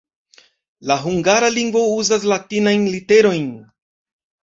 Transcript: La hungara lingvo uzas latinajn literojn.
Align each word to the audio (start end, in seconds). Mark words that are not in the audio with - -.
La 0.91 0.97
hungara 1.03 1.51
lingvo 1.57 1.85
uzas 1.99 2.29
latinajn 2.35 2.91
literojn. 2.97 3.49